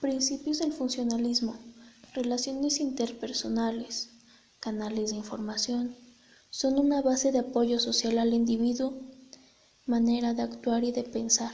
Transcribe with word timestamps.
Principios 0.00 0.60
del 0.60 0.72
funcionalismo. 0.72 1.56
Relaciones 2.14 2.80
interpersonales. 2.80 4.08
Canales 4.58 5.10
de 5.10 5.16
información. 5.16 5.94
Son 6.48 6.78
una 6.78 7.02
base 7.02 7.32
de 7.32 7.40
apoyo 7.40 7.78
social 7.78 8.18
al 8.18 8.32
individuo, 8.32 8.94
manera 9.84 10.32
de 10.32 10.40
actuar 10.40 10.84
y 10.84 10.92
de 10.92 11.02
pensar. 11.02 11.52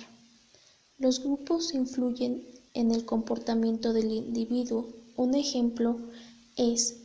Los 0.96 1.24
grupos 1.24 1.74
influyen 1.74 2.46
en 2.72 2.92
el 2.92 3.04
comportamiento 3.04 3.92
del 3.92 4.12
individuo. 4.12 4.94
Un 5.16 5.34
ejemplo 5.34 5.98
es 6.54 6.98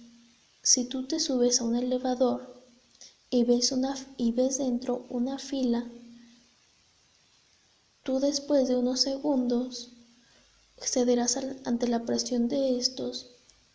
si 0.62 0.86
tú 0.86 1.08
te 1.08 1.20
subes 1.20 1.60
a 1.60 1.64
un 1.64 1.76
elevador 1.76 2.64
y 3.32 3.46
ves, 3.46 3.72
una, 3.72 3.96
y 4.16 4.32
ves 4.32 4.60
dentro 4.60 5.08
una 5.10 5.40
fila, 5.40 5.90
tú 8.04 8.20
después 8.20 8.68
de 8.68 8.76
unos 8.76 9.02
segundos 9.02 9.94
cederás 10.88 11.38
ante 11.66 11.88
la 11.88 12.06
presión 12.06 12.48
de 12.48 12.78
estos 12.78 13.32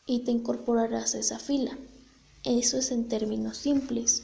y 0.07 0.21
te 0.21 0.31
incorporarás 0.31 1.15
a 1.15 1.19
esa 1.19 1.39
fila. 1.39 1.77
Eso 2.45 2.79
es 2.79 2.91
en 2.91 3.09
términos 3.09 3.59
simples. 3.59 4.23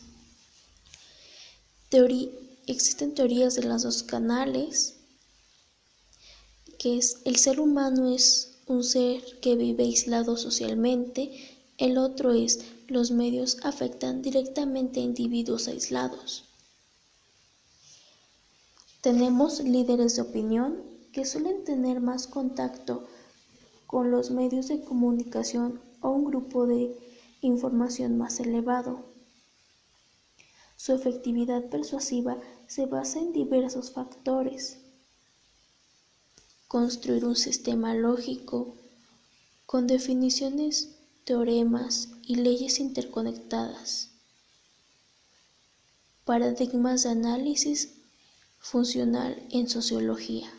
existen 2.67 3.15
teorías 3.15 3.55
de 3.55 3.65
los 3.65 3.83
dos 3.83 4.03
canales, 4.03 4.95
que 6.79 6.97
es 6.99 7.19
el 7.25 7.37
ser 7.37 7.61
humano 7.61 8.15
es 8.15 8.59
un 8.67 8.85
ser 8.85 9.23
que 9.41 9.57
vive 9.57 9.85
aislado 9.85 10.37
socialmente, 10.37 11.31
el 11.79 11.99
otro 11.99 12.33
es 12.33 12.61
los 12.87 13.11
medios 13.11 13.59
afectan 13.63 14.23
directamente 14.23 15.01
a 15.01 15.05
individuos 15.05 15.69
aislados. 15.69 16.45
Tenemos 19.01 19.59
líderes 19.61 20.15
de 20.15 20.23
opinión 20.23 20.92
que 21.13 21.25
suelen 21.25 21.65
tener 21.65 22.01
más 22.01 22.27
contacto 22.27 23.07
con 23.87 24.11
los 24.11 24.31
medios 24.31 24.69
de 24.69 24.83
comunicación 24.83 25.81
o 26.01 26.11
un 26.11 26.25
grupo 26.25 26.67
de 26.67 26.97
información 27.43 28.17
más 28.17 28.41
elevado. 28.41 29.05
Su 30.77 30.95
efectividad 30.95 31.69
persuasiva 31.69 32.39
se 32.67 32.87
basa 32.87 33.19
en 33.19 33.33
diversos 33.33 33.93
factores. 33.93 34.79
Construir 36.67 37.25
un 37.27 37.37
sistema 37.37 37.95
lógico 37.95 38.75
con 39.67 39.87
definiciones, 39.87 40.97
teoremas 41.25 42.09
y 42.23 42.37
leyes 42.37 42.81
interconectadas. 42.81 44.09
Paradigmas 46.25 47.03
de 47.03 47.11
análisis 47.11 47.91
funcional 48.59 49.47
en 49.51 49.69
sociología. 49.69 50.51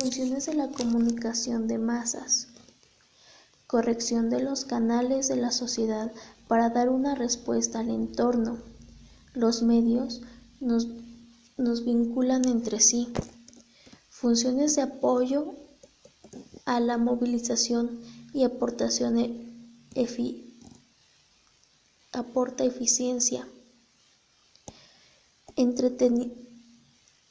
Funciones 0.00 0.46
de 0.46 0.54
la 0.54 0.68
comunicación 0.68 1.68
de 1.68 1.76
masas. 1.76 2.48
Corrección 3.66 4.30
de 4.30 4.42
los 4.42 4.64
canales 4.64 5.28
de 5.28 5.36
la 5.36 5.52
sociedad 5.52 6.10
para 6.48 6.70
dar 6.70 6.88
una 6.88 7.14
respuesta 7.14 7.80
al 7.80 7.90
entorno. 7.90 8.56
Los 9.34 9.62
medios 9.62 10.22
nos, 10.58 10.88
nos 11.58 11.84
vinculan 11.84 12.48
entre 12.48 12.80
sí. 12.80 13.12
Funciones 14.08 14.74
de 14.74 14.82
apoyo 14.82 15.54
a 16.64 16.80
la 16.80 16.96
movilización 16.96 18.00
y 18.32 18.44
aportación 18.44 19.18
e, 19.18 20.06
aporta 22.12 22.64
eficiencia. 22.64 23.46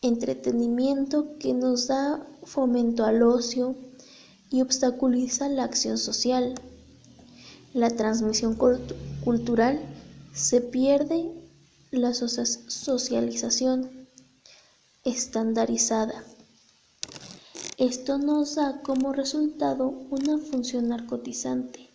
Entretenimiento 0.02 1.38
que 1.40 1.54
nos 1.54 1.88
da 1.88 2.26
fomento 2.44 3.04
al 3.04 3.22
ocio 3.22 3.76
y 4.50 4.62
obstaculiza 4.62 5.50
la 5.50 5.66
acción 5.66 5.98
social. 5.98 6.56
La 7.74 7.90
transmisión 7.90 8.56
cultural 9.24 9.80
se 10.34 10.62
pierde 10.62 11.32
la 11.92 12.14
socialización 12.14 14.08
estandarizada. 15.04 16.24
Esto 17.78 18.18
nos 18.18 18.56
da 18.56 18.82
como 18.82 19.14
resultado 19.14 19.88
una 20.10 20.38
función 20.38 20.90
narcotizante. 20.90 21.89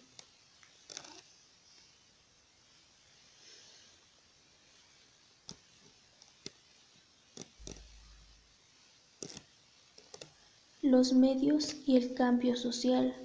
Los 10.96 11.12
medios 11.12 11.74
y 11.86 11.96
el 11.96 12.14
cambio 12.14 12.56
social. 12.56 13.16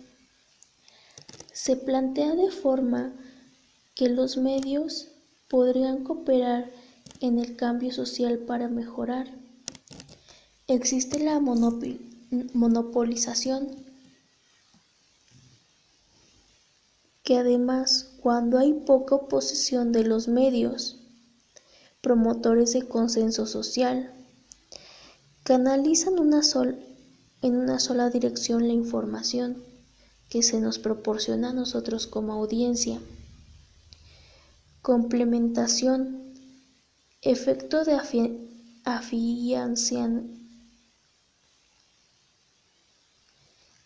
Se 1.53 1.75
plantea 1.75 2.33
de 2.33 2.49
forma 2.49 3.13
que 3.93 4.09
los 4.09 4.37
medios 4.37 5.09
podrían 5.49 6.03
cooperar 6.03 6.71
en 7.19 7.37
el 7.37 7.55
cambio 7.55 7.93
social 7.93 8.39
para 8.39 8.69
mejorar. 8.69 9.27
Existe 10.65 11.19
la 11.19 11.39
monopolización 11.39 13.85
que 17.21 17.37
además 17.37 18.15
cuando 18.19 18.57
hay 18.57 18.73
poca 18.73 19.13
oposición 19.13 19.91
de 19.91 20.05
los 20.05 20.27
medios, 20.27 21.03
promotores 22.01 22.73
de 22.73 22.87
consenso 22.87 23.45
social, 23.45 24.11
canalizan 25.43 26.17
una 26.17 26.41
en 27.41 27.55
una 27.55 27.79
sola 27.79 28.09
dirección 28.09 28.67
la 28.67 28.73
información 28.73 29.63
que 30.29 30.43
se 30.43 30.59
nos 30.59 30.79
proporciona 30.79 31.49
a 31.49 31.53
nosotros 31.53 32.07
como 32.07 32.33
audiencia. 32.33 32.99
Complementación, 34.81 36.33
efecto 37.21 37.83
de 37.83 37.93
afianzamiento 38.83 40.39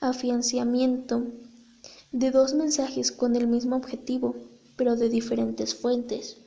afianzamiento 0.04 1.24
de 2.12 2.32
dos 2.32 2.54
mensajes 2.54 3.14
con 3.14 3.38
el 3.38 3.48
mismo 3.48 3.78
objetivo, 3.78 4.36
pero 4.76 4.98
de 4.98 5.08
diferentes 5.08 5.76
fuentes. 5.76 6.38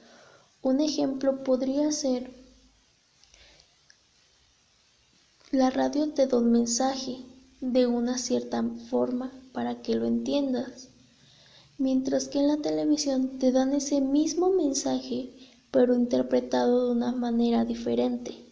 Un 0.60 0.80
ejemplo 0.80 1.42
podría 1.42 1.90
ser 1.90 2.45
la 5.52 5.70
radio 5.70 6.12
te 6.12 6.26
da 6.26 6.38
un 6.38 6.50
mensaje 6.50 7.18
de 7.60 7.86
una 7.86 8.18
cierta 8.18 8.64
forma 8.90 9.30
para 9.52 9.80
que 9.80 9.94
lo 9.94 10.04
entiendas, 10.04 10.88
mientras 11.78 12.26
que 12.26 12.40
en 12.40 12.48
la 12.48 12.56
televisión 12.56 13.38
te 13.38 13.52
dan 13.52 13.72
ese 13.72 14.00
mismo 14.00 14.50
mensaje 14.50 15.30
pero 15.70 15.94
interpretado 15.94 16.86
de 16.86 16.92
una 16.92 17.12
manera 17.12 17.64
diferente. 17.64 18.44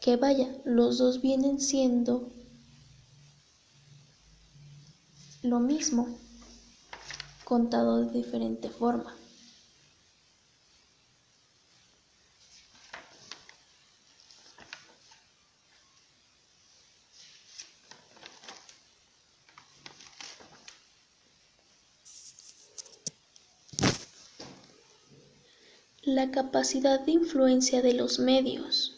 Que 0.00 0.16
vaya, 0.16 0.48
los 0.64 0.98
dos 0.98 1.22
vienen 1.22 1.60
siendo 1.60 2.28
lo 5.42 5.60
mismo, 5.60 6.08
contado 7.44 8.04
de 8.04 8.12
diferente 8.12 8.68
forma. 8.68 9.14
La 26.12 26.32
capacidad 26.32 26.98
de 26.98 27.12
influencia 27.12 27.82
de 27.82 27.94
los 27.94 28.18
medios. 28.18 28.96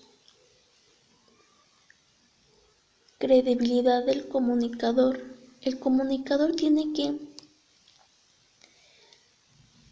Credibilidad 3.19 4.03
del 4.03 4.29
comunicador. 4.29 5.23
El 5.61 5.79
comunicador 5.79 6.57
tiene 6.57 6.95
que 6.95 7.19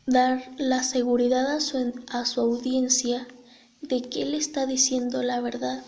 dar 0.06 0.50
la 0.56 0.82
seguridad 0.82 1.54
a 1.54 1.60
su, 1.60 1.92
a 2.08 2.24
su 2.24 2.40
audiencia 2.40 3.28
de 3.82 4.00
que 4.00 4.22
él 4.22 4.32
está 4.32 4.64
diciendo 4.64 5.22
la 5.22 5.42
verdad. 5.42 5.84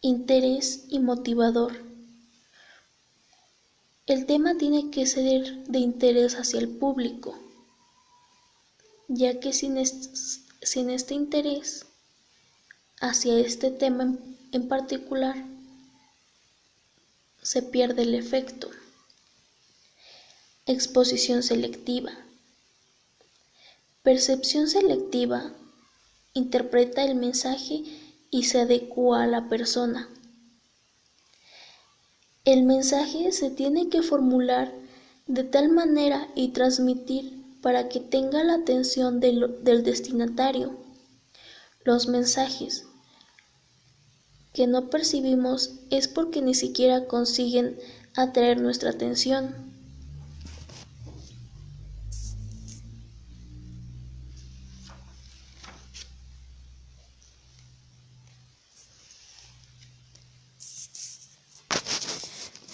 Interés 0.00 0.84
y 0.88 1.00
motivador. 1.00 1.72
El 4.06 4.26
tema 4.26 4.56
tiene 4.56 4.92
que 4.92 5.06
ser 5.06 5.64
de 5.64 5.80
interés 5.80 6.36
hacia 6.36 6.60
el 6.60 6.68
público, 6.68 7.49
ya 9.12 9.40
que 9.40 9.52
sin, 9.52 9.76
este 9.76 11.14
interés 11.14 11.84
hacia 13.00 13.40
este 13.40 13.72
tema 13.72 14.16
en 14.52 14.68
particular, 14.68 15.34
se 17.42 17.62
pierde 17.62 18.02
el 18.02 18.14
efecto. 18.14 18.70
Exposición 20.64 21.42
selectiva. 21.42 22.12
Percepción 24.04 24.68
selectiva. 24.68 25.54
Interpreta 26.32 27.02
el 27.02 27.16
mensaje 27.16 27.82
y 28.30 28.44
se 28.44 28.60
adecua 28.60 29.24
a 29.24 29.26
la 29.26 29.48
persona. 29.48 30.08
El 32.44 32.62
mensaje 32.62 33.32
se 33.32 33.50
tiene 33.50 33.88
que 33.88 34.02
formular 34.02 34.72
de 35.26 35.42
tal 35.42 35.68
manera 35.68 36.28
y 36.36 36.50
transmitir 36.50 37.39
para 37.62 37.88
que 37.88 38.00
tenga 38.00 38.42
la 38.44 38.54
atención 38.54 39.20
del, 39.20 39.62
del 39.62 39.82
destinatario. 39.82 40.78
Los 41.84 42.08
mensajes 42.08 42.86
que 44.52 44.66
no 44.66 44.90
percibimos 44.90 45.80
es 45.90 46.08
porque 46.08 46.42
ni 46.42 46.54
siquiera 46.54 47.06
consiguen 47.06 47.78
atraer 48.14 48.60
nuestra 48.60 48.90
atención. 48.90 49.70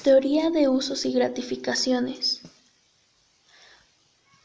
Teoría 0.03 0.51
de 0.51 0.69
usos 0.69 1.05
y 1.05 1.13
gratificaciones. 1.13 2.41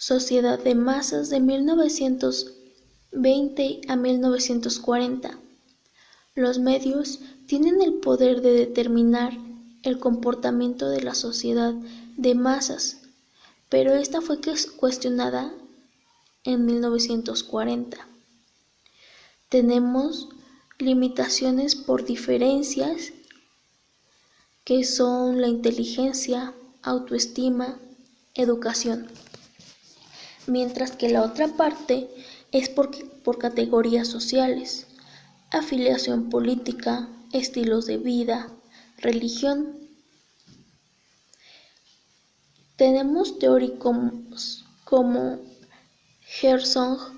Sociedad 0.03 0.57
de 0.57 0.73
masas 0.73 1.29
de 1.29 1.39
1920 1.39 3.81
a 3.87 3.95
1940. 3.95 5.37
Los 6.33 6.57
medios 6.57 7.19
tienen 7.45 7.83
el 7.83 7.99
poder 7.99 8.41
de 8.41 8.51
determinar 8.51 9.37
el 9.83 9.99
comportamiento 9.99 10.89
de 10.89 11.03
la 11.03 11.13
sociedad 11.13 11.75
de 12.17 12.33
masas, 12.33 12.97
pero 13.69 13.93
esta 13.93 14.21
fue 14.21 14.39
cuestionada 14.75 15.53
en 16.45 16.65
1940. 16.65 18.07
Tenemos 19.49 20.29
limitaciones 20.79 21.75
por 21.75 22.05
diferencias 22.05 23.13
que 24.63 24.83
son 24.83 25.41
la 25.41 25.47
inteligencia, 25.47 26.55
autoestima, 26.81 27.77
educación. 28.33 29.07
Mientras 30.47 30.91
que 30.91 31.09
la 31.09 31.21
otra 31.23 31.47
parte 31.47 32.09
es 32.51 32.69
por, 32.69 32.91
por 33.21 33.37
categorías 33.37 34.07
sociales, 34.07 34.87
afiliación 35.51 36.29
política, 36.29 37.07
estilos 37.33 37.85
de 37.85 37.97
vida, 37.97 38.49
religión. 38.97 39.77
Tenemos 42.75 43.37
teóricos 43.39 44.65
como 44.85 45.39
Herzog, 46.41 47.13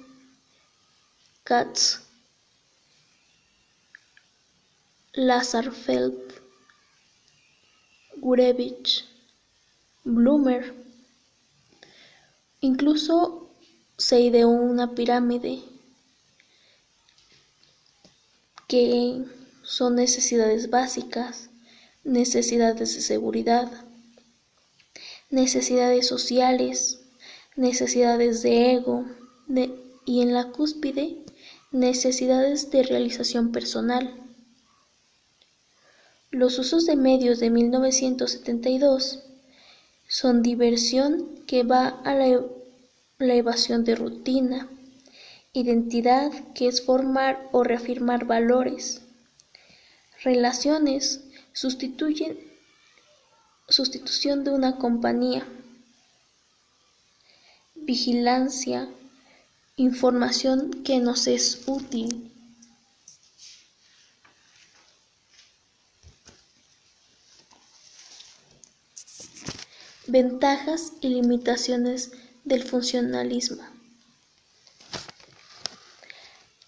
Katz, 1.44 2.02
Lazarfeld, 5.14 6.42
Gurevich, 8.18 9.06
Blumer. 10.04 10.93
Incluso 12.64 13.50
se 13.98 14.22
ideó 14.22 14.48
una 14.48 14.96
pirámide 14.96 15.62
que 18.70 19.22
son 19.64 19.96
necesidades 19.96 20.70
básicas, 20.70 21.50
necesidades 22.06 22.96
de 22.96 23.02
seguridad, 23.02 23.70
necesidades 25.30 26.08
sociales, 26.08 27.02
necesidades 27.58 28.44
de 28.44 28.76
ego 28.76 29.08
y 30.06 30.22
en 30.22 30.34
la 30.34 30.50
cúspide 30.52 31.18
necesidades 31.74 32.72
de 32.72 32.84
realización 32.84 33.52
personal. 33.52 34.10
Los 36.32 36.58
usos 36.60 36.86
de 36.86 36.96
medios 36.96 37.42
de 37.42 37.50
1972 37.50 39.33
son 40.14 40.44
diversión 40.44 41.44
que 41.48 41.64
va 41.64 41.88
a 41.88 42.14
la, 42.14 43.34
evasión 43.34 43.84
de 43.84 43.96
rutina, 43.96 44.70
identidad 45.54 46.32
que 46.54 46.68
es 46.68 46.86
formar 46.86 47.50
o 47.52 47.64
reafirmar 47.64 48.26
valores, 48.26 49.02
relaciones 50.24 51.22
sustituyen 51.52 52.38
sustitución 53.68 54.44
de 54.44 54.52
una 54.52 54.78
compañía, 54.78 55.48
vigilancia, 57.74 58.88
información 59.78 60.84
que 60.84 61.00
nos 61.00 61.26
es 61.26 61.64
útil. 61.66 62.23
Ventajas 70.14 70.94
y 71.02 71.08
limitaciones 71.10 72.12
del 72.44 72.62
funcionalismo. 72.62 73.64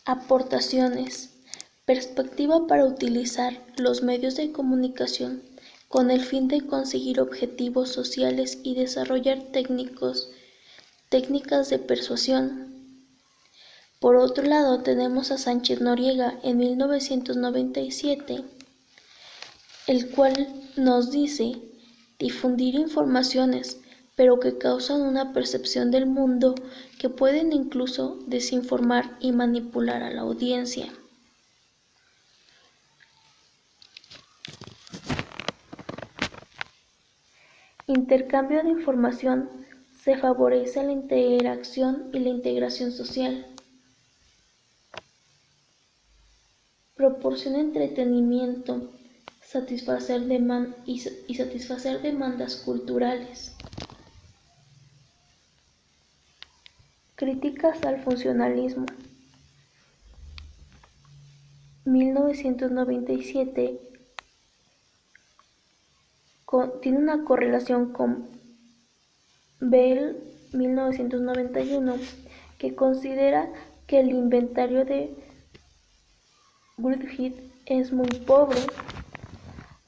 Aportaciones. 0.03 1.30
Perspectiva 1.86 2.65
para 2.65 2.86
utilizar 2.86 3.63
los 3.77 4.01
medios 4.01 4.36
de 4.36 4.51
comunicación 4.51 5.44
con 5.89 6.09
el 6.09 6.25
fin 6.25 6.47
de 6.47 6.65
conseguir 6.65 7.21
objetivos 7.21 7.89
sociales 7.89 8.57
y 8.63 8.74
desarrollar 8.74 9.44
técnicas 9.51 10.30
de 11.69 11.77
persuasión. 11.77 12.97
Por 14.00 14.15
otro 14.15 14.44
lado, 14.44 14.81
tenemos 14.81 15.30
a 15.30 15.38
Sánchez 15.38 15.81
Noriega 15.81 16.39
en 16.42 16.57
1997, 16.57 18.44
el 19.86 20.09
cual 20.09 20.63
nos 20.77 21.12
dice 21.12 21.62
difundir 22.19 22.75
informaciones, 22.75 23.81
pero 24.15 24.39
que 24.39 24.57
causan 24.57 25.01
una 25.01 25.33
percepción 25.33 25.91
del 25.91 26.06
mundo 26.06 26.56
que 27.00 27.09
pueden 27.09 27.51
incluso 27.51 28.19
desinformar 28.27 29.17
y 29.19 29.31
manipular 29.31 30.03
a 30.03 30.12
la 30.12 30.21
audiencia. 30.21 30.91
Intercambio 37.88 38.63
de 38.63 38.69
información 38.69 39.49
se 40.04 40.18
favorece 40.18 40.83
la 40.83 40.92
interacción 40.92 42.09
y 42.13 42.19
la 42.19 42.30
integración 42.30 42.92
social. 42.92 43.45
Proporciona 46.95 47.59
entretenimiento, 47.59 48.90
satisfacer 49.45 50.21
y, 50.85 51.04
y 51.28 51.35
satisfacer 51.35 52.02
demandas 52.02 52.57
culturales. 52.57 53.56
Críticas 57.16 57.83
al 57.83 58.02
funcionalismo. 58.04 58.85
1997 61.85 63.80
tiene 66.81 66.97
una 66.97 67.23
correlación 67.25 67.92
con 67.92 68.28
Bell 69.59 70.18
1991 70.54 71.95
que 72.57 72.75
considera 72.75 73.49
que 73.87 73.99
el 73.99 74.09
inventario 74.09 74.85
de 74.85 75.16
Griffith 76.78 77.35
es 77.66 77.92
muy 77.92 78.07
pobre 78.07 78.59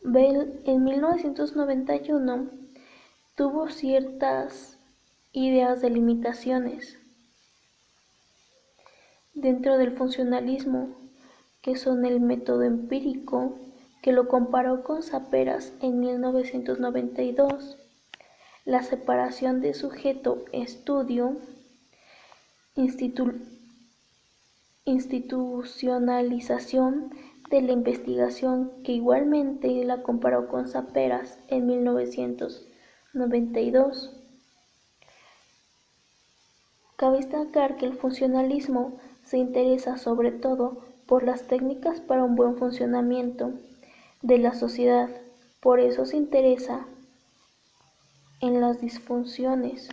Bell 0.09 0.61
en 0.63 0.85
1991 0.85 2.49
tuvo 3.35 3.67
ciertas 3.67 4.77
ideas 5.33 5.81
de 5.81 5.89
limitaciones 5.89 6.97
dentro 9.33 9.77
del 9.77 9.97
funcionalismo, 9.97 10.95
que 11.61 11.75
son 11.75 12.05
el 12.05 12.21
método 12.21 12.63
empírico, 12.63 13.57
que 14.01 14.13
lo 14.13 14.29
comparó 14.29 14.85
con 14.85 15.03
Saperas 15.03 15.73
en 15.81 15.99
1992, 15.99 17.77
la 18.63 18.83
separación 18.83 19.59
de 19.59 19.73
sujeto-estudio, 19.73 21.35
institucionalización 24.85 27.11
de 27.49 27.61
la 27.61 27.71
investigación 27.71 28.71
que 28.83 28.91
igualmente 28.91 29.83
la 29.85 30.03
comparó 30.03 30.47
con 30.47 30.67
Saperas 30.67 31.39
en 31.47 31.65
1992. 31.67 34.13
Cabe 36.97 37.17
destacar 37.17 37.77
que 37.77 37.85
el 37.85 37.93
funcionalismo 37.93 38.97
se 39.23 39.37
interesa 39.37 39.97
sobre 39.97 40.31
todo 40.31 40.83
por 41.05 41.23
las 41.23 41.47
técnicas 41.47 42.01
para 42.01 42.23
un 42.23 42.35
buen 42.35 42.57
funcionamiento 42.57 43.53
de 44.21 44.39
la 44.39 44.53
sociedad, 44.53 45.09
por 45.61 45.79
eso 45.79 46.05
se 46.05 46.17
interesa 46.17 46.85
en 48.41 48.59
las 48.61 48.81
disfunciones 48.81 49.89